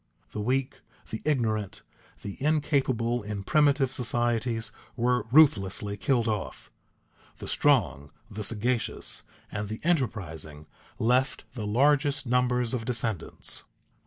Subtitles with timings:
[0.31, 0.79] The weak,
[1.11, 1.83] the ignorant,
[2.23, 6.71] the incapable in primitive societies were ruthlessly killed off.
[7.37, 10.65] The strong, the sagacious, and the enterprising
[10.97, 13.61] left the largest numbers of descendants.